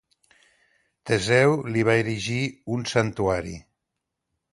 Teseu 1.09 1.53
li 1.75 1.83
va 1.89 1.95
erigir 2.05 2.39
un 2.77 2.87
santuari. 2.93 3.55